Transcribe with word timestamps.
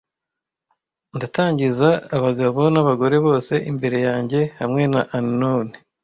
Ndatangiza 1.15 1.89
abagabo 2.17 2.61
n'abagore 2.73 3.15
bose 3.25 3.53
imbere 3.71 3.97
yanjye 4.07 4.39
hamwe 4.59 4.83
na 4.93 5.01
Unknown. 5.17 5.67